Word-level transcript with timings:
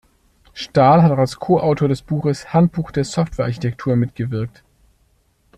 Stal 0.53 1.03
hat 1.03 1.11
auch 1.11 1.19
als 1.19 1.35
Koautor 1.35 1.87
des 1.87 2.01
Buches 2.01 2.55
"„Handbuch 2.55 2.89
der 2.89 3.03
Software 3.03 3.45
Architektur“" 3.45 3.95
mitgewirkt. 3.95 4.63